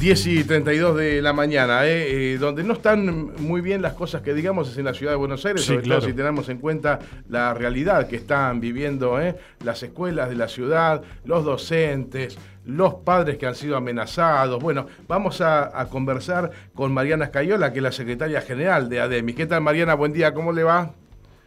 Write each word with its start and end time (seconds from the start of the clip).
10 0.00 0.26
y 0.28 0.44
32 0.44 0.96
de 0.96 1.20
la 1.20 1.34
mañana, 1.34 1.86
¿eh? 1.86 2.32
Eh, 2.32 2.38
donde 2.38 2.64
no 2.64 2.72
están 2.72 3.34
muy 3.42 3.60
bien 3.60 3.82
las 3.82 3.92
cosas 3.92 4.22
que 4.22 4.32
digamos 4.32 4.70
es 4.70 4.78
en 4.78 4.86
la 4.86 4.94
ciudad 4.94 5.12
de 5.12 5.18
Buenos 5.18 5.44
Aires, 5.44 5.62
sobre 5.62 5.82
todo 5.82 6.00
si 6.00 6.14
tenemos 6.14 6.48
en 6.48 6.56
cuenta 6.56 7.00
la 7.28 7.52
realidad 7.52 8.08
que 8.08 8.16
están 8.16 8.60
viviendo 8.60 9.20
¿eh? 9.20 9.36
las 9.62 9.82
escuelas 9.82 10.30
de 10.30 10.36
la 10.36 10.48
ciudad, 10.48 11.02
los 11.26 11.44
docentes, 11.44 12.38
los 12.64 12.94
padres 12.94 13.36
que 13.36 13.44
han 13.44 13.54
sido 13.54 13.76
amenazados. 13.76 14.62
Bueno, 14.62 14.86
vamos 15.06 15.42
a, 15.42 15.86
conversar 15.90 16.50
con 16.72 16.94
Mariana 16.94 17.26
Escayola, 17.26 17.70
que 17.70 17.80
es 17.80 17.82
la 17.82 17.92
secretaria 17.92 18.40
general 18.40 18.88
de 18.88 19.00
ADEMI. 19.00 19.34
¿Qué 19.34 19.44
tal, 19.44 19.60
Mariana? 19.60 19.92
Buen 19.92 20.14
día, 20.14 20.32
¿cómo 20.32 20.50
le 20.50 20.62
va? 20.62 20.92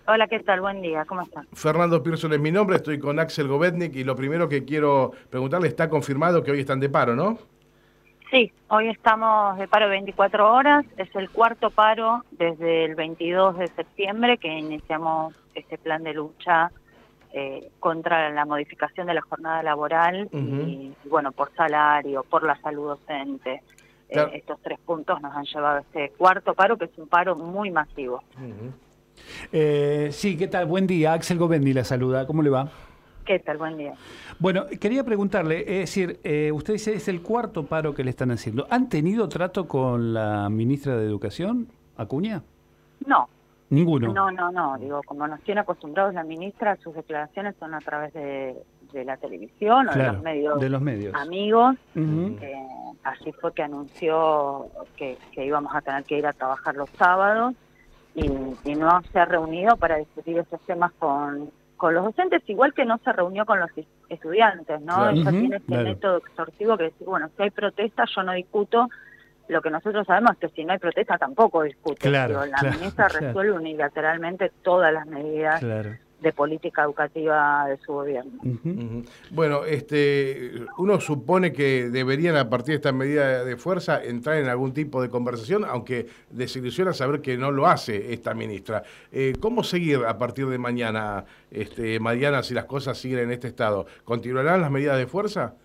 Hola, 0.05 0.27
¿qué 0.27 0.39
tal? 0.41 0.61
Buen 0.61 0.79
día, 0.79 1.05
¿cómo 1.05 1.23
están? 1.23 1.47
Fernando 1.53 2.03
Pierson 2.03 2.33
es 2.33 2.39
mi 2.39 2.51
nombre, 2.51 2.75
estoy 2.75 2.99
con 2.99 3.17
Axel 3.17 3.47
Govetnik 3.47 3.95
y 3.95 4.03
lo 4.03 4.15
primero 4.15 4.47
que 4.47 4.63
quiero 4.63 5.11
preguntarle, 5.31 5.69
está 5.69 5.89
confirmado 5.89 6.43
que 6.43 6.51
hoy 6.51 6.59
están 6.59 6.79
de 6.79 6.89
paro, 6.89 7.15
¿no? 7.15 7.39
Sí, 8.33 8.51
hoy 8.67 8.89
estamos 8.89 9.59
de 9.59 9.67
paro 9.67 9.89
24 9.89 10.51
horas, 10.51 10.83
es 10.97 11.15
el 11.15 11.29
cuarto 11.29 11.69
paro 11.69 12.25
desde 12.31 12.85
el 12.85 12.95
22 12.95 13.59
de 13.59 13.67
septiembre 13.67 14.39
que 14.39 14.47
iniciamos 14.47 15.35
este 15.53 15.77
plan 15.77 16.01
de 16.01 16.15
lucha 16.15 16.71
eh, 17.31 17.69
contra 17.79 18.31
la 18.31 18.43
modificación 18.45 19.05
de 19.05 19.13
la 19.13 19.21
jornada 19.21 19.61
laboral 19.61 20.29
y, 20.33 20.91
bueno, 21.07 21.31
por 21.31 21.53
salario, 21.53 22.23
por 22.27 22.43
la 22.43 22.59
salud 22.61 22.97
docente. 22.97 23.61
Eh, 24.09 24.25
estos 24.33 24.59
tres 24.63 24.79
puntos 24.79 25.21
nos 25.21 25.35
han 25.35 25.45
llevado 25.45 25.77
a 25.77 25.81
este 25.81 26.09
cuarto 26.17 26.55
paro, 26.55 26.75
que 26.75 26.85
es 26.85 26.97
un 26.97 27.07
paro 27.07 27.35
muy 27.35 27.69
masivo. 27.69 28.23
Eh, 29.51 30.09
sí, 30.11 30.35
¿qué 30.37 30.47
tal? 30.47 30.65
Buen 30.65 30.87
día. 30.87 31.13
Axel 31.13 31.37
Govendi 31.37 31.71
la 31.71 31.83
saluda. 31.83 32.25
¿Cómo 32.25 32.41
le 32.41 32.49
va? 32.49 32.67
¿Qué 33.25 33.39
tal? 33.39 33.57
Buen 33.57 33.77
día. 33.77 33.93
Bueno, 34.39 34.65
quería 34.79 35.03
preguntarle, 35.03 35.61
es 35.61 35.79
decir, 35.89 36.19
eh, 36.23 36.51
usted 36.51 36.73
dice 36.73 36.93
es 36.93 37.07
el 37.07 37.21
cuarto 37.21 37.65
paro 37.65 37.93
que 37.93 38.03
le 38.03 38.09
están 38.09 38.31
haciendo. 38.31 38.67
¿Han 38.69 38.89
tenido 38.89 39.29
trato 39.29 39.67
con 39.67 40.13
la 40.13 40.49
ministra 40.49 40.97
de 40.97 41.05
Educación, 41.05 41.67
Acuña? 41.95 42.43
No. 43.05 43.29
¿Ninguno? 43.69 44.11
No, 44.13 44.29
no, 44.29 44.51
no. 44.51 44.77
Digo, 44.77 45.01
como 45.05 45.27
nos 45.27 45.41
tiene 45.41 45.61
acostumbrados 45.61 46.13
la 46.13 46.23
ministra, 46.23 46.75
sus 46.77 46.93
declaraciones 46.93 47.55
son 47.59 47.73
a 47.73 47.79
través 47.79 48.13
de, 48.13 48.55
la 49.05 49.17
televisión 49.17 49.87
o 49.89 49.93
de 49.93 50.03
los 50.03 50.21
medios, 50.21 50.59
de 50.59 50.69
los 50.69 50.81
medios. 50.81 51.15
amigos. 51.15 51.75
así 53.03 53.31
fue 53.31 53.53
que 53.53 53.63
anunció 53.63 54.67
que, 54.97 55.17
íbamos 55.37 55.73
a 55.73 55.81
tener 55.81 56.03
que 56.03 56.17
ir 56.17 56.27
a 56.27 56.33
trabajar 56.33 56.75
los 56.75 56.89
sábados 56.91 57.55
y, 58.13 58.27
y 58.65 58.75
no 58.75 59.01
se 59.11 59.19
ha 59.19 59.25
reunido 59.25 59.75
para 59.77 59.97
discutir 59.97 60.37
esos 60.37 60.61
temas 60.61 60.91
con 60.99 61.49
con 61.77 61.93
los 61.93 62.05
docentes, 62.05 62.41
igual 62.47 62.73
que 62.73 62.85
no 62.85 62.97
se 62.99 63.11
reunió 63.11 63.45
con 63.45 63.59
los 63.59 63.69
estudiantes, 64.09 64.81
¿no? 64.81 65.09
Ella 65.09 65.31
tiene 65.31 65.55
este 65.57 65.77
método 65.77 66.17
extorsivo 66.17 66.77
que 66.77 66.85
decir, 66.85 67.07
bueno, 67.07 67.29
si 67.35 67.43
hay 67.43 67.49
protesta 67.49 68.05
yo 68.15 68.23
no 68.23 68.33
discuto, 68.33 68.89
lo 69.47 69.61
que 69.61 69.69
nosotros 69.69 70.07
sabemos 70.07 70.31
es 70.33 70.37
que 70.37 70.49
si 70.49 70.65
no 70.65 70.73
hay 70.73 70.79
protesta 70.79 71.17
tampoco 71.17 71.63
discute. 71.63 72.09
Claro, 72.09 72.45
la 72.45 72.61
ministra 72.71 73.07
resuelve 73.19 73.51
unilateralmente 73.51 74.51
todas 74.61 74.93
las 74.93 75.05
medidas 75.07 75.61
de 76.23 76.31
política 76.31 76.83
educativa 76.83 77.67
de 77.67 77.77
su 77.77 77.93
gobierno. 77.93 78.39
Bueno, 79.29 79.65
este, 79.65 80.65
uno 80.77 80.99
supone 81.01 81.51
que 81.51 81.89
deberían 81.89 82.37
a 82.37 82.49
partir 82.49 82.73
de 82.73 82.75
esta 82.75 82.91
medida 82.93 83.43
de 83.43 83.57
fuerza 83.57 84.01
entrar 84.03 84.37
en 84.37 84.47
algún 84.47 84.73
tipo 84.73 85.01
de 85.01 85.09
conversación, 85.09 85.65
aunque 85.65 86.07
desilusiona 86.29 86.93
saber 86.93 87.21
que 87.21 87.37
no 87.37 87.51
lo 87.51 87.67
hace 87.67 88.13
esta 88.13 88.33
ministra. 88.33 88.83
Eh, 89.11 89.33
¿Cómo 89.39 89.63
seguir 89.63 90.05
a 90.07 90.17
partir 90.17 90.47
de 90.47 90.57
mañana, 90.57 91.25
este, 91.51 91.99
Mariana, 91.99 92.41
si 92.41 92.53
las 92.53 92.65
cosas 92.65 92.97
siguen 92.97 93.19
en 93.19 93.31
este 93.31 93.49
estado? 93.49 93.85
¿Continuarán 94.05 94.61
las 94.61 94.71
medidas 94.71 94.97
de 94.97 95.07
fuerza? 95.07 95.55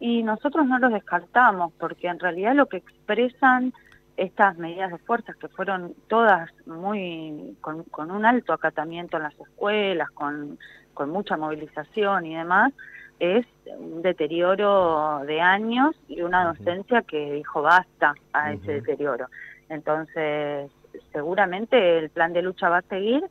Y 0.00 0.22
nosotros 0.24 0.66
no 0.66 0.78
los 0.80 0.92
descartamos, 0.92 1.72
porque 1.78 2.08
en 2.08 2.18
realidad 2.18 2.54
lo 2.54 2.66
que 2.66 2.78
expresan 2.78 3.72
estas 4.18 4.58
medidas 4.58 4.90
de 4.90 4.98
fuerza 4.98 5.32
que 5.40 5.46
fueron 5.48 5.94
todas 6.08 6.50
muy 6.66 7.56
con, 7.60 8.10
un 8.10 8.26
alto 8.26 8.52
acatamiento 8.52 9.16
en 9.16 9.22
las 9.22 9.40
escuelas, 9.40 10.10
con, 10.10 10.58
con 10.92 11.10
mucha 11.10 11.36
movilización 11.36 12.26
y 12.26 12.34
demás, 12.34 12.72
es 13.20 13.46
un 13.78 14.02
deterioro 14.02 15.22
de 15.24 15.40
años 15.40 15.94
y 16.08 16.22
una 16.22 16.44
docencia 16.46 17.02
que 17.02 17.34
dijo 17.34 17.62
basta 17.62 18.14
a 18.32 18.52
ese 18.52 18.72
deterioro. 18.72 19.28
Entonces, 19.68 20.68
seguramente 21.12 21.98
el 21.98 22.10
plan 22.10 22.32
de 22.32 22.42
lucha 22.42 22.68
va 22.68 22.78
a 22.78 22.82
seguir 22.82 23.22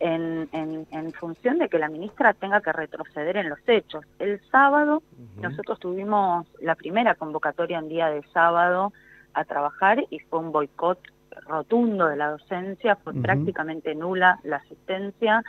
en, 0.00 0.50
en, 0.52 1.12
función 1.14 1.58
de 1.58 1.70
que 1.70 1.78
la 1.78 1.88
ministra 1.88 2.34
tenga 2.34 2.60
que 2.60 2.72
retroceder 2.72 3.38
en 3.38 3.48
los 3.48 3.58
hechos. 3.66 4.04
El 4.18 4.38
sábado 4.50 5.02
nosotros 5.40 5.78
tuvimos 5.78 6.46
la 6.60 6.74
primera 6.74 7.14
convocatoria 7.14 7.78
en 7.78 7.88
día 7.88 8.10
de 8.10 8.22
sábado 8.34 8.92
a 9.36 9.44
trabajar 9.44 10.02
y 10.10 10.18
fue 10.18 10.40
un 10.40 10.50
boicot 10.50 10.98
rotundo 11.46 12.08
de 12.08 12.16
la 12.16 12.30
docencia, 12.30 12.96
fue 12.96 13.12
prácticamente 13.12 13.94
nula 13.94 14.40
la 14.42 14.56
asistencia, 14.56 15.44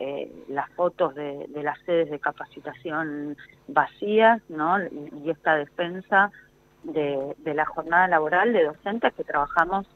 eh, 0.00 0.30
las 0.48 0.68
fotos 0.70 1.14
de, 1.14 1.48
las 1.54 1.78
sedes 1.86 2.10
de 2.10 2.18
capacitación 2.18 3.36
vacías, 3.68 4.42
¿no? 4.48 4.78
Y 4.82 5.30
esta 5.30 5.54
defensa 5.54 6.32
de, 6.82 7.34
la 7.44 7.64
jornada 7.64 8.08
laboral 8.08 8.52
de 8.52 8.64
docentes 8.64 9.14
que 9.14 9.24
trabajamos 9.24 9.86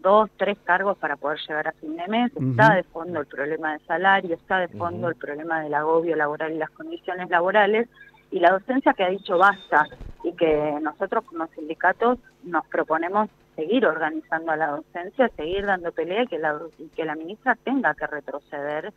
dos, 0.00 0.30
tres 0.38 0.56
cargos 0.64 0.96
para 0.96 1.16
poder 1.16 1.38
llegar 1.46 1.68
a 1.68 1.72
fin 1.72 1.96
de 1.96 2.08
mes, 2.08 2.32
está 2.36 2.74
de 2.74 2.82
fondo 2.84 3.20
el 3.20 3.26
problema 3.26 3.74
de 3.74 3.78
salario, 3.80 4.34
está 4.34 4.58
de 4.58 4.68
fondo 4.68 5.08
el 5.08 5.16
problema 5.16 5.60
del 5.60 5.74
agobio 5.74 6.16
laboral 6.16 6.52
y 6.52 6.58
las 6.58 6.70
condiciones 6.70 7.28
laborales, 7.28 7.88
y 8.30 8.40
la 8.40 8.52
docencia 8.52 8.94
que 8.94 9.04
ha 9.04 9.10
dicho 9.10 9.36
basta 9.36 9.86
y 10.26 10.32
que 10.32 10.78
nosotros 10.82 11.24
como 11.24 11.46
sindicatos 11.54 12.18
nos 12.42 12.66
proponemos 12.66 13.30
seguir 13.54 13.86
organizando 13.86 14.50
a 14.50 14.56
la 14.56 14.66
docencia, 14.66 15.28
seguir 15.36 15.64
dando 15.64 15.92
pelea 15.92 16.24
y 16.24 16.26
que 16.26 16.38
la, 16.38 16.60
que 16.96 17.04
la 17.04 17.14
ministra 17.14 17.54
tenga 17.54 17.94
que 17.94 18.08
retroceder 18.08 18.92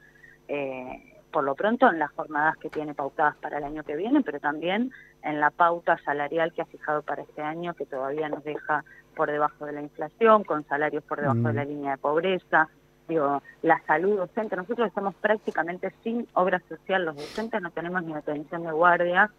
eh, 0.47 1.13
por 1.31 1.43
lo 1.43 1.53
pronto 1.53 1.87
en 1.87 1.99
las 1.99 2.09
jornadas 2.13 2.57
que 2.57 2.71
tiene 2.71 2.95
pautadas 2.95 3.35
para 3.35 3.59
el 3.59 3.63
año 3.63 3.83
que 3.83 3.95
viene, 3.95 4.23
pero 4.23 4.39
también 4.39 4.91
en 5.21 5.39
la 5.39 5.51
pauta 5.51 5.99
salarial 6.03 6.51
que 6.51 6.63
ha 6.63 6.65
fijado 6.65 7.03
para 7.03 7.21
este 7.21 7.43
año, 7.43 7.75
que 7.75 7.85
todavía 7.85 8.27
nos 8.27 8.43
deja 8.43 8.83
por 9.15 9.29
debajo 9.29 9.67
de 9.67 9.73
la 9.73 9.81
inflación, 9.81 10.43
con 10.43 10.65
salarios 10.65 11.03
por 11.03 11.21
debajo 11.21 11.41
de 11.41 11.53
la 11.53 11.65
mm. 11.65 11.67
línea 11.67 11.91
de 11.91 11.97
pobreza, 11.99 12.69
digo, 13.07 13.43
la 13.61 13.79
salud 13.85 14.17
docente. 14.17 14.55
Nosotros 14.55 14.87
estamos 14.87 15.13
prácticamente 15.13 15.93
sin 16.03 16.27
obra 16.33 16.59
social, 16.67 17.05
los 17.05 17.17
docentes 17.17 17.61
no 17.61 17.69
tenemos 17.69 18.01
ni 18.01 18.15
atención 18.15 18.63
de 18.63 18.71
guardia, 18.71 19.29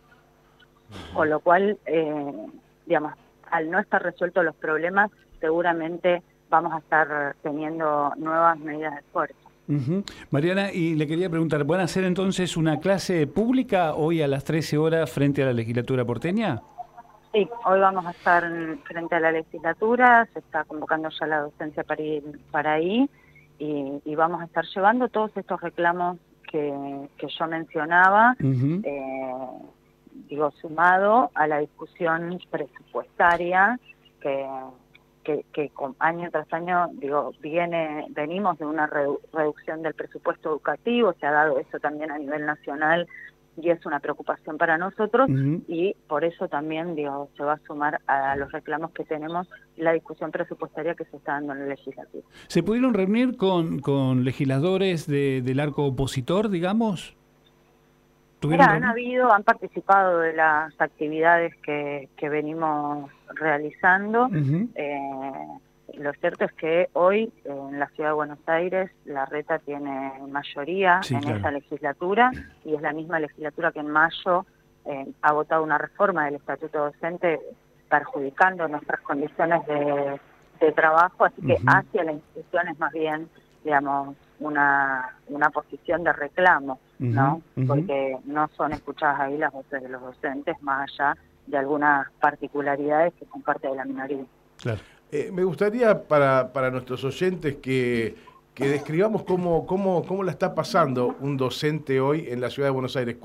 con 1.14 1.28
lo 1.28 1.40
cual, 1.40 1.78
eh, 1.86 2.46
digamos, 2.86 3.14
al 3.50 3.70
no 3.70 3.78
estar 3.78 4.02
resueltos 4.02 4.44
los 4.44 4.54
problemas, 4.56 5.10
seguramente 5.40 6.22
vamos 6.48 6.72
a 6.72 6.78
estar 6.78 7.36
teniendo 7.42 8.12
nuevas 8.16 8.58
medidas 8.58 8.94
de 8.94 9.00
esfuerzo. 9.00 9.36
Mariana, 10.30 10.72
y 10.72 10.96
le 10.96 11.06
quería 11.06 11.30
preguntar, 11.30 11.64
¿van 11.64 11.80
a 11.80 11.84
hacer 11.84 12.02
entonces 12.02 12.56
una 12.56 12.80
clase 12.80 13.28
pública 13.28 13.94
hoy 13.94 14.20
a 14.20 14.26
las 14.26 14.42
13 14.42 14.78
horas 14.78 15.10
frente 15.10 15.42
a 15.42 15.46
la 15.46 15.52
legislatura 15.52 16.04
porteña? 16.04 16.60
Sí, 17.32 17.48
hoy 17.64 17.78
vamos 17.78 18.04
a 18.04 18.10
estar 18.10 18.44
frente 18.82 19.14
a 19.14 19.20
la 19.20 19.30
legislatura, 19.30 20.28
se 20.32 20.40
está 20.40 20.64
convocando 20.64 21.08
ya 21.10 21.26
la 21.28 21.40
docencia 21.42 21.84
para 21.84 22.02
ir 22.02 22.24
para 22.50 22.72
ahí 22.72 23.08
y, 23.58 24.14
vamos 24.16 24.40
a 24.40 24.46
estar 24.46 24.64
llevando 24.74 25.08
todos 25.08 25.30
estos 25.36 25.60
reclamos 25.60 26.18
que, 26.50 27.08
que 27.16 27.28
yo 27.28 27.46
mencionaba, 27.46 28.34
eh, 28.40 29.32
digo, 30.28 30.50
sumado 30.60 31.30
a 31.34 31.46
la 31.46 31.58
discusión 31.58 32.38
presupuestaria 32.50 33.78
que, 34.20 34.46
que, 35.24 35.70
año 35.98 36.30
tras 36.30 36.52
año, 36.52 36.88
digo, 36.94 37.32
viene, 37.40 38.06
venimos 38.10 38.58
de 38.58 38.66
una 38.66 38.86
reducción 38.86 39.82
del 39.82 39.94
presupuesto 39.94 40.50
educativo, 40.50 41.14
se 41.20 41.26
ha 41.26 41.32
dado 41.32 41.58
eso 41.58 41.78
también 41.78 42.10
a 42.10 42.18
nivel 42.18 42.46
nacional 42.46 43.06
y 43.56 43.70
es 43.70 43.84
una 43.84 44.00
preocupación 44.00 44.56
para 44.58 44.78
nosotros 44.78 45.28
y 45.68 45.94
por 46.08 46.24
eso 46.24 46.48
también 46.48 46.94
digo, 46.94 47.28
se 47.36 47.42
va 47.42 47.54
a 47.54 47.60
sumar 47.66 48.00
a 48.06 48.36
los 48.36 48.50
reclamos 48.52 48.92
que 48.92 49.04
tenemos 49.04 49.48
la 49.76 49.92
discusión 49.92 50.30
presupuestaria 50.30 50.94
que 50.94 51.04
se 51.04 51.16
está 51.16 51.32
dando 51.32 51.54
en 51.54 51.62
el 51.62 51.68
legislativo. 51.70 52.24
¿Se 52.46 52.62
pudieron 52.62 52.94
reunir 52.94 53.36
con, 53.36 53.80
con 53.80 54.24
legisladores 54.24 55.06
del 55.06 55.60
arco 55.60 55.84
opositor, 55.84 56.48
digamos? 56.48 57.16
Mira, 58.42 58.72
han 58.72 58.84
habido, 58.84 59.32
han 59.32 59.42
participado 59.42 60.18
de 60.20 60.32
las 60.32 60.72
actividades 60.80 61.54
que, 61.56 62.08
que 62.16 62.28
venimos 62.28 63.10
realizando. 63.34 64.28
Lo 65.94 66.12
cierto 66.14 66.44
es 66.44 66.52
que 66.52 66.88
hoy 66.92 67.32
en 67.44 67.78
la 67.78 67.88
ciudad 67.88 68.10
de 68.10 68.14
Buenos 68.14 68.38
Aires 68.46 68.90
la 69.04 69.26
reta 69.26 69.58
tiene 69.58 70.12
mayoría 70.28 71.00
en 71.10 71.28
esa 71.28 71.50
legislatura 71.50 72.30
y 72.64 72.74
es 72.74 72.80
la 72.80 72.92
misma 72.92 73.18
legislatura 73.18 73.72
que 73.72 73.80
en 73.80 73.90
mayo 73.90 74.46
eh, 74.86 75.12
ha 75.20 75.32
votado 75.32 75.62
una 75.62 75.78
reforma 75.78 76.24
del 76.24 76.36
estatuto 76.36 76.78
docente 76.78 77.40
perjudicando 77.88 78.68
nuestras 78.68 79.00
condiciones 79.00 79.60
de, 79.66 80.20
trabajo, 80.74 81.24
así 81.24 81.40
que 81.40 81.56
hacia 81.66 82.04
la 82.04 82.12
institución 82.12 82.68
es 82.68 82.78
más 82.78 82.92
bien, 82.92 83.28
digamos, 83.64 84.14
una, 84.40 85.16
una 85.28 85.48
posición 85.48 86.04
de 86.04 86.12
reclamo, 86.12 86.78
¿no? 87.00 87.42
Porque 87.66 88.16
no 88.24 88.48
son 88.56 88.72
escuchadas 88.72 89.20
ahí 89.20 89.38
las 89.38 89.52
voces 89.52 89.82
de 89.82 89.88
los 89.88 90.00
docentes, 90.02 90.60
más 90.62 90.88
allá 90.90 91.16
de 91.46 91.56
algunas 91.56 92.08
particularidades 92.20 93.14
que 93.14 93.26
son 93.26 93.42
parte 93.42 93.68
de 93.68 93.74
la 93.74 93.84
minoría. 93.84 94.24
Claro. 94.58 94.80
Eh, 95.10 95.30
me 95.32 95.42
gustaría 95.42 96.04
para, 96.04 96.52
para 96.52 96.70
nuestros 96.70 97.02
oyentes 97.04 97.56
que 97.56 98.14
que 98.54 98.68
describamos 98.68 99.22
cómo, 99.22 99.64
cómo, 99.66 100.04
cómo 100.04 100.22
la 100.22 100.32
está 100.32 100.54
pasando 100.54 101.16
un 101.20 101.36
docente 101.36 101.98
hoy 101.98 102.26
en 102.28 102.42
la 102.42 102.50
ciudad 102.50 102.68
de 102.68 102.72
Buenos 102.72 102.96
Aires. 102.96 103.16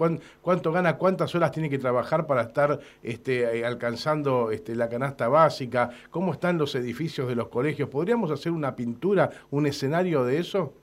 ¿Cuánto 0.42 0.72
gana, 0.72 0.98
cuántas 0.98 1.34
horas 1.36 1.52
tiene 1.52 1.70
que 1.70 1.78
trabajar 1.78 2.26
para 2.26 2.44
estar 2.44 2.80
este, 3.04 3.60
eh, 3.60 3.66
alcanzando 3.66 4.52
este, 4.52 4.76
la 4.76 4.88
canasta 4.88 5.28
básica? 5.28 5.90
¿Cómo 6.10 6.32
están 6.32 6.58
los 6.58 6.74
edificios 6.76 7.28
de 7.28 7.36
los 7.36 7.50
colegios? 7.50 7.90
¿Podríamos 7.90 8.32
hacer 8.32 8.52
una 8.52 8.76
pintura, 8.76 9.30
un 9.52 9.66
escenario 9.66 10.24
de 10.24 10.40
eso? 10.40 10.74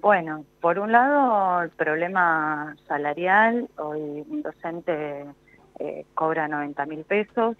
Bueno, 0.00 0.44
por 0.60 0.78
un 0.78 0.92
lado 0.92 1.62
el 1.62 1.70
problema 1.70 2.76
salarial, 2.86 3.68
hoy 3.78 4.24
un 4.28 4.42
docente 4.42 5.24
eh, 5.80 6.04
cobra 6.14 6.46
90 6.46 6.86
mil 6.86 7.04
pesos, 7.04 7.56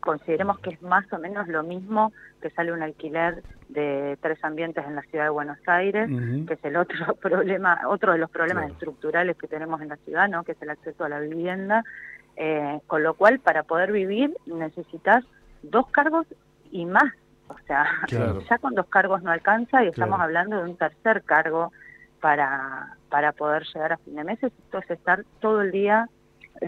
consideremos 0.00 0.58
que 0.58 0.70
es 0.70 0.82
más 0.82 1.10
o 1.12 1.18
menos 1.18 1.46
lo 1.46 1.62
mismo 1.62 2.12
que 2.40 2.50
sale 2.50 2.72
un 2.72 2.82
alquiler 2.82 3.42
de 3.68 4.18
tres 4.20 4.42
ambientes 4.42 4.84
en 4.84 4.96
la 4.96 5.02
ciudad 5.02 5.24
de 5.24 5.30
Buenos 5.30 5.58
Aires, 5.66 6.08
que 6.46 6.54
es 6.54 6.64
el 6.64 6.76
otro 6.76 7.14
problema, 7.20 7.82
otro 7.86 8.12
de 8.12 8.18
los 8.18 8.30
problemas 8.30 8.70
estructurales 8.70 9.36
que 9.36 9.46
tenemos 9.46 9.80
en 9.80 9.88
la 9.88 9.96
ciudad, 9.98 10.28
¿no? 10.28 10.42
que 10.42 10.52
es 10.52 10.62
el 10.62 10.70
acceso 10.70 11.04
a 11.04 11.08
la 11.08 11.20
vivienda, 11.20 11.84
eh, 12.36 12.80
con 12.86 13.02
lo 13.02 13.14
cual 13.14 13.38
para 13.38 13.62
poder 13.62 13.92
vivir 13.92 14.34
necesitas 14.46 15.24
dos 15.62 15.86
cargos 15.88 16.26
y 16.72 16.86
más, 16.86 17.12
o 17.50 17.66
sea, 17.66 17.86
ya 18.08 18.58
con 18.58 18.74
dos 18.74 18.86
cargos 18.86 19.22
no 19.22 19.30
alcanza 19.30 19.84
y 19.84 19.88
estamos 19.88 20.20
hablando 20.20 20.56
de 20.56 20.70
un 20.70 20.76
tercer 20.76 21.22
cargo 21.22 21.72
para, 22.20 22.96
para 23.08 23.32
poder 23.32 23.64
llegar 23.74 23.92
a 23.92 23.98
fin 23.98 24.14
de 24.14 24.24
mes, 24.24 24.42
esto 24.42 24.78
es 24.78 24.90
estar 24.90 25.24
todo 25.40 25.62
el 25.62 25.72
día 25.72 26.08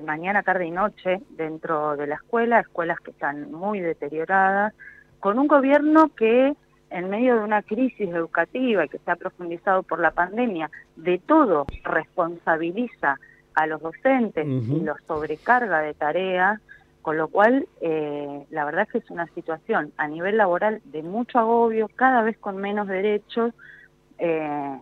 mañana, 0.01 0.43
tarde 0.43 0.67
y 0.67 0.71
noche 0.71 1.21
dentro 1.31 1.97
de 1.97 2.07
la 2.07 2.15
escuela, 2.15 2.61
escuelas 2.61 2.99
que 3.01 3.11
están 3.11 3.53
muy 3.53 3.81
deterioradas, 3.81 4.73
con 5.21 5.39
un 5.39 5.47
gobierno 5.47 6.11
que 6.17 6.55
en 6.91 7.11
medio 7.11 7.37
de 7.37 7.45
una 7.45 7.63
crisis 7.63 8.09
educativa 8.09 8.87
que 8.87 8.99
se 8.99 9.11
ha 9.11 9.17
profundizado 9.17 9.83
por 9.83 10.01
la 10.01 10.11
pandemia, 10.11 10.71
de 10.97 11.19
todo 11.19 11.67
responsabiliza 11.85 13.19
a 13.55 13.67
los 13.67 13.81
docentes 13.83 14.47
y 14.47 14.81
los 14.81 14.99
sobrecarga 15.07 15.81
de 15.81 15.95
tareas, 15.95 16.61
con 17.03 17.17
lo 17.17 17.29
cual 17.29 17.67
eh, 17.81 18.47
la 18.51 18.65
verdad 18.65 18.83
es 18.83 18.93
que 18.93 18.99
es 18.99 19.11
una 19.11 19.27
situación 19.35 19.93
a 19.97 20.07
nivel 20.07 20.37
laboral 20.37 20.81
de 20.85 21.03
mucho 21.03 21.39
agobio, 21.39 21.89
cada 21.95 22.23
vez 22.23 22.39
con 22.39 22.57
menos 22.57 22.87
derechos, 22.87 23.53
eh, 24.19 24.79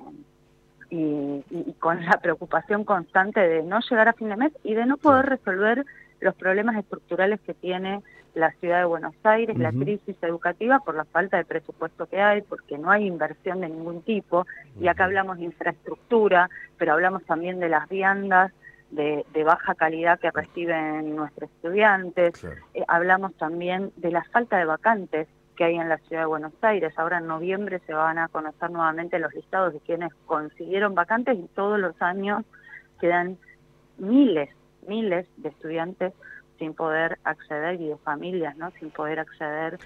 y, 0.91 1.43
con 1.79 2.05
la 2.05 2.21
preocupación 2.21 2.85
constante 2.85 3.41
de 3.41 3.63
no 3.63 3.81
llegar 3.89 4.09
a 4.09 4.13
fin 4.13 4.29
de 4.29 4.37
mes 4.37 4.53
y 4.63 4.75
de 4.75 4.87
no 4.87 4.97
poder 4.97 5.27
resolver 5.27 5.87
los 6.21 6.35
problemas 6.35 6.77
estructurales 6.77 7.41
que 7.41 7.55
tiene 7.55 8.03
la 8.35 8.53
ciudad 8.53 8.81
de 8.81 8.85
Buenos 8.85 9.15
Aires, 9.25 9.57
la 9.57 9.73
crisis 9.73 10.17
educativa 10.23 10.79
por 10.81 10.95
la 10.95 11.05
falta 11.05 11.37
de 11.37 11.45
presupuesto 11.45 12.07
que 12.07 12.21
hay, 12.21 12.43
porque 12.43 12.79
no 12.79 12.91
hay 12.91 13.07
inversión 13.07 13.61
de 13.61 13.69
ningún 13.69 14.03
tipo, 14.03 14.47
y 14.81 14.89
acá 14.89 15.05
hablamos 15.05 15.39
de 15.39 15.45
infraestructura, 15.45 16.49
pero 16.77 16.93
hablamos 16.93 17.25
también 17.25 17.59
de 17.59 17.69
las 17.69 17.89
viandas 17.89 18.53
de, 18.91 19.25
baja 19.45 19.75
calidad 19.75 20.19
que 20.19 20.31
reciben 20.31 21.17
nuestros 21.17 21.51
estudiantes, 21.51 22.45
eh, 22.75 22.85
hablamos 22.89 23.35
también 23.35 23.93
de 23.97 24.11
la 24.11 24.25
falta 24.25 24.59
de 24.59 24.65
vacantes 24.65 25.29
que 25.57 25.65
hay 25.65 25.77
en 25.77 25.89
la 25.89 25.99
ciudad 25.99 26.23
de 26.23 26.27
Buenos 26.27 26.53
Aires. 26.63 26.93
Ahora 26.97 27.19
en 27.19 27.27
noviembre 27.27 27.81
se 27.87 27.93
van 27.93 28.19
a 28.19 28.29
conocer 28.29 28.71
nuevamente 28.71 29.19
los 29.19 29.35
listados 29.35 29.75
de 29.75 29.81
quienes 29.81 30.13
consiguieron 30.27 30.95
vacantes 30.95 31.39
y 31.39 31.49
todos 31.49 31.79
los 31.79 32.01
años 32.01 32.45
quedan 33.01 33.39
miles, 33.99 34.49
miles 34.87 35.27
de 35.37 35.51
estudiantes 35.51 36.15
sin 36.59 36.75
poder 36.75 37.19
acceder 37.25 37.81
y 37.81 37.89
de 37.89 37.97
familias, 37.99 38.57
¿no? 38.57 38.71
Sin 38.73 38.91
poder 38.91 39.19
acceder 39.19 39.79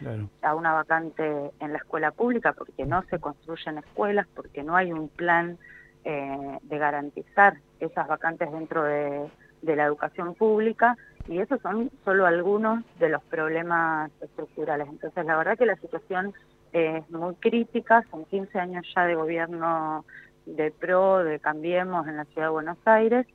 a 0.43 0.55
una 0.55 0.73
vacante 0.73 1.51
en 1.61 1.73
la 1.73 1.79
escuela 1.79 2.11
pública 2.11 2.53
porque 2.53 2.85
no 2.85 3.03
se 3.11 3.21
construyen 3.21 3.79
escuelas, 3.79 4.27
porque 4.35 4.65
no 4.65 4.75
hay 4.75 4.93
un 4.93 5.09
plan 5.09 5.57
eh, 6.05 6.59
de 6.63 6.79
garantizar 6.79 7.59
esas 7.81 8.07
vacantes 8.09 8.51
dentro 8.53 8.85
de, 8.85 9.27
de 9.63 9.77
la 9.77 9.85
educación 9.85 10.35
pública 10.35 10.97
y 11.29 11.39
esos 11.39 11.61
son 11.63 11.91
solo 12.05 12.27
algunos 12.27 12.85
de 12.99 13.09
los 13.09 13.23
problemas 13.25 14.11
estructurales. 14.21 14.89
Entonces, 14.89 15.25
la 15.25 15.37
verdad 15.37 15.57
que 15.57 15.67
la 15.67 15.77
situación 15.77 16.35
es 16.73 17.09
muy 17.11 17.35
crítica, 17.37 18.05
son 18.11 18.25
15 18.27 18.59
años 18.59 18.87
ya 18.95 19.07
de 19.07 19.15
gobierno 19.15 20.05
de 20.45 20.71
PRO, 20.73 21.25
de 21.25 21.39
Cambiemos 21.39 22.07
en 22.07 22.17
la 22.17 22.25
ciudad 22.27 22.49
de 22.49 22.53
Buenos 22.53 22.79
Aires 22.85 23.27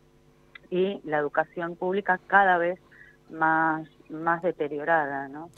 y 0.70 1.02
la 1.04 1.18
educación 1.18 1.76
pública 1.76 2.20
cada 2.28 2.58
vez 2.58 2.80
más 3.32 3.88
más 4.10 4.42
deteriorada, 4.42 5.28
¿no? 5.28 5.50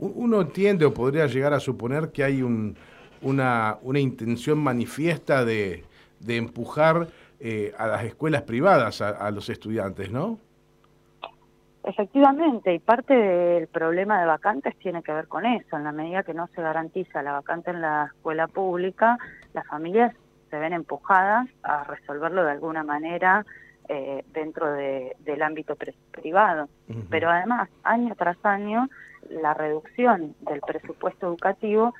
Uno 0.00 0.40
entiende 0.40 0.84
o 0.84 0.92
podría 0.92 1.26
llegar 1.26 1.52
a 1.52 1.60
suponer 1.60 2.10
que 2.10 2.24
hay 2.24 2.42
un, 2.42 2.76
una, 3.22 3.78
una 3.82 4.00
intención 4.00 4.58
manifiesta 4.58 5.44
de, 5.44 5.84
de 6.20 6.36
empujar 6.36 7.08
eh, 7.40 7.72
a 7.76 7.86
las 7.86 8.04
escuelas 8.04 8.42
privadas 8.42 9.00
a 9.00 9.30
los 9.30 9.48
estudiantes, 9.48 10.10
¿no? 10.10 10.38
Efectivamente, 11.82 12.74
y 12.74 12.78
parte 12.78 13.14
del 13.14 13.66
problema 13.66 14.20
de 14.20 14.26
vacantes 14.26 14.76
tiene 14.78 15.02
que 15.02 15.12
ver 15.12 15.28
con 15.28 15.46
eso. 15.46 15.76
En 15.76 15.84
la 15.84 15.92
medida 15.92 16.22
que 16.22 16.34
no 16.34 16.46
se 16.48 16.60
garantiza 16.60 17.22
la 17.22 17.32
vacante 17.32 17.70
en 17.70 17.80
la 17.80 18.10
escuela 18.14 18.48
pública, 18.48 19.18
las 19.54 19.66
familias 19.66 20.14
se 20.50 20.58
ven 20.58 20.74
empujadas 20.74 21.48
a 21.62 21.84
resolverlo 21.84 22.44
de 22.44 22.50
alguna 22.50 22.84
manera 22.84 23.46
eh, 23.88 24.24
dentro 24.32 24.70
del 24.72 25.42
ámbito 25.42 25.74
privado. 26.10 26.68
Pero 27.08 27.30
además, 27.30 27.70
año 27.82 28.14
tras 28.14 28.36
año, 28.44 28.88
la 29.30 29.54
reducción 29.54 30.34
del 30.40 30.60
presupuesto 30.60 31.28
educativo, 31.28 31.94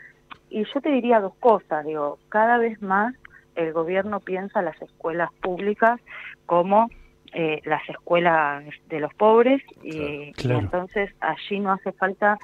y 0.51 0.65
yo 0.65 0.81
te 0.83 0.91
diría 0.91 1.21
dos 1.21 1.35
cosas, 1.41 1.87
digo, 1.87 2.19
cada 2.29 2.59
vez 2.59 2.83
más 2.83 3.15
el 3.63 3.73
gobierno 3.73 4.21
piensa 4.21 4.63
las 4.63 4.81
escuelas 4.83 5.31
públicas 5.41 6.01
como 6.47 6.89
eh, 7.33 7.61
las 7.65 7.89
escuelas 7.89 8.65
de 8.89 9.01
los 9.01 9.15
pobres 9.15 9.63
y, 9.83 10.33
entonces 10.43 11.11
allí 11.21 11.61
no 11.61 11.73
hace 11.73 11.93
falta 11.93 12.39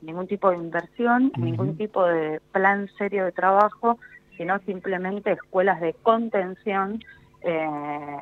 ningún 0.00 0.26
tipo 0.26 0.50
de 0.50 0.56
inversión, 0.56 1.32
ningún 1.36 1.76
tipo 1.76 2.04
de 2.04 2.40
plan 2.50 2.88
serio 2.98 3.24
de 3.24 3.32
trabajo, 3.32 3.98
sino 4.36 4.58
simplemente 4.60 5.32
escuelas 5.32 5.80
de 5.80 5.94
contención 5.94 7.00
eh, 7.42 8.18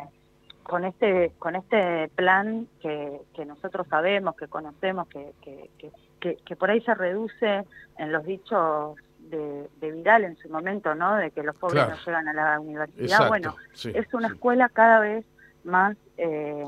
con 0.63 0.85
este 0.85 1.33
con 1.39 1.57
este 1.57 2.09
plan 2.15 2.67
que, 2.81 3.21
que 3.35 3.45
nosotros 3.45 3.87
sabemos, 3.89 4.37
que 4.37 4.47
conocemos, 4.47 5.09
que, 5.09 5.33
que, 5.43 6.37
que, 6.45 6.57
por 6.57 6.71
ahí 6.71 6.81
se 6.83 6.95
reduce 6.95 7.65
en 7.99 8.13
los 8.13 8.25
dichos 8.25 8.97
de, 9.31 9.69
de, 9.81 9.93
Vidal 9.93 10.25
en 10.25 10.37
su 10.37 10.49
momento, 10.49 10.95
¿no? 10.95 11.17
De 11.17 11.31
que 11.31 11.43
los 11.43 11.57
pobres 11.57 11.89
no 11.89 11.97
llegan 12.05 12.29
a 12.29 12.33
la 12.33 12.61
universidad. 12.61 13.29
bueno, 13.29 13.57
es 13.73 14.15
una 14.15 14.29
escuela 14.29 14.69
cada 14.69 15.01
vez 15.01 15.25
más 15.65 15.97
eh, 16.17 16.65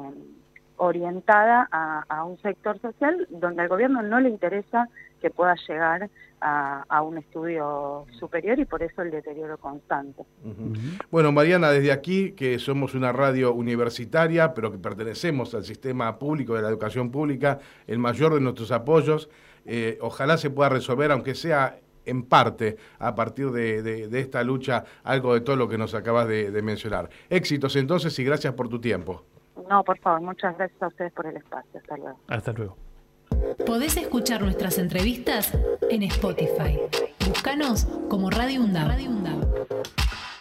orientada 0.76 1.68
a, 1.70 2.24
un 2.24 2.40
sector 2.40 2.80
social 2.80 3.26
donde 3.30 3.62
al 3.62 3.68
gobierno 3.68 4.02
no 4.02 4.20
le 4.20 4.28
interesa 4.28 4.88
que 5.20 5.30
pueda 5.30 5.54
llegar 5.68 6.10
a, 6.40 7.02
un 7.02 7.18
estudio 7.18 8.04
superior 8.18 8.58
y 8.58 8.64
por 8.64 8.82
eso 8.82 9.02
el 9.02 9.12
deterioro 9.12 9.58
constante. 9.58 10.24
Bueno, 11.10 11.30
Mariana, 11.30 11.70
desde 11.70 11.92
aquí, 11.92 12.32
que 12.32 12.58
somos 12.58 12.94
una 12.94 13.12
radio 13.12 13.52
universitaria, 13.52 14.52
pero 14.52 14.72
que 14.72 14.78
pertenecemos 14.78 15.54
al 15.54 15.62
sistema 15.62 16.18
público 16.18 16.54
de 16.54 16.62
la 16.62 16.68
educación 16.68 17.12
pública, 17.12 17.60
el 17.86 18.00
mayor 18.00 18.34
de 18.34 18.40
nuestros 18.40 18.72
apoyos, 18.72 19.30
eh, 19.64 19.98
ojalá 20.00 20.36
se 20.36 20.50
pueda 20.50 20.68
resolver, 20.70 21.12
aunque 21.12 21.36
sea 21.36 21.78
en 22.04 22.24
parte 22.24 22.76
a 22.98 23.14
partir 23.14 23.50
de, 23.50 24.08
esta 24.18 24.42
lucha 24.42 24.84
algo 25.04 25.34
de 25.34 25.40
todo 25.40 25.56
lo 25.56 25.68
que 25.68 25.78
nos 25.78 25.94
acabas 25.94 26.28
de, 26.28 26.62
mencionar. 26.62 27.10
Éxitos 27.28 27.76
entonces 27.76 28.18
y 28.18 28.24
gracias 28.24 28.54
por 28.54 28.68
tu 28.68 28.80
tiempo. 28.80 29.24
No, 29.68 29.82
por 29.84 29.98
favor, 29.98 30.20
muchas 30.20 30.56
gracias 30.56 30.82
a 30.82 30.88
ustedes 30.88 31.12
por 31.12 31.26
el 31.26 31.36
espacio. 31.36 31.80
Hasta 31.80 31.96
luego. 31.96 32.18
Hasta 32.28 32.52
luego. 32.52 32.76
Podés 33.66 33.96
escuchar 33.96 34.42
nuestras 34.42 34.78
entrevistas 34.78 35.52
en 35.90 36.02
Spotify. 36.04 36.78
Búscanos 37.26 37.86
como 38.08 38.30
Radio 38.30 38.60
Radio 38.62 39.10
UNDAV. 39.10 40.31